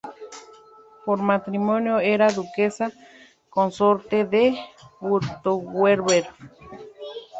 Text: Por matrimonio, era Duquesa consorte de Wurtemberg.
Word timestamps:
Por 1.05 1.19
matrimonio, 1.21 1.95
era 2.13 2.31
Duquesa 2.37 2.87
consorte 3.55 4.19
de 4.33 4.45
Wurtemberg. 4.99 6.25